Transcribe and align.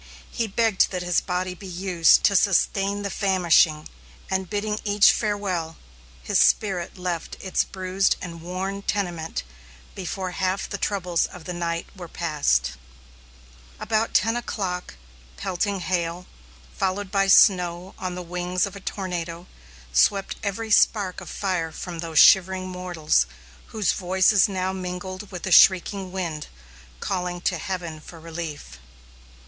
He 0.31 0.47
begged 0.47 0.89
that 0.89 1.03
his 1.03 1.21
body 1.21 1.53
be 1.53 1.67
used 1.67 2.23
to 2.23 2.35
sustain 2.35 3.03
the 3.03 3.11
famishing, 3.11 3.87
and 4.31 4.49
bidding 4.49 4.79
each 4.83 5.11
farewell, 5.11 5.77
his 6.23 6.39
spirit 6.39 6.97
left 6.97 7.37
its 7.39 7.63
bruised 7.63 8.15
and 8.19 8.41
worn 8.41 8.81
tenement 8.81 9.43
before 9.93 10.31
half 10.31 10.67
the 10.67 10.79
troubles 10.79 11.27
of 11.27 11.43
the 11.43 11.53
night 11.53 11.85
were 11.95 12.07
passed. 12.07 12.71
About 13.79 14.15
ten 14.15 14.35
o'clock, 14.35 14.95
pelting 15.37 15.81
hail, 15.81 16.25
followed 16.75 17.11
by 17.11 17.27
snow 17.27 17.93
on 17.99 18.15
the 18.15 18.23
wings 18.23 18.65
of 18.65 18.75
a 18.75 18.79
tornado, 18.79 19.45
swept 19.93 20.35
every 20.41 20.71
spark 20.71 21.21
of 21.21 21.29
fire 21.29 21.71
from 21.71 21.99
those 21.99 22.17
shivering 22.17 22.67
mortals, 22.67 23.27
whose 23.67 23.91
voices 23.93 24.49
now 24.49 24.73
mingled 24.73 25.29
with 25.31 25.43
the 25.43 25.51
shrieking 25.51 26.11
wind, 26.11 26.47
calling 26.99 27.39
to 27.41 27.59
heaven 27.59 27.99
for 28.01 28.19
relief. 28.19 28.79